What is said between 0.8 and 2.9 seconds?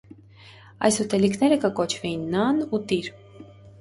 Այս ուտելիքները կը կոչուէին «նան ու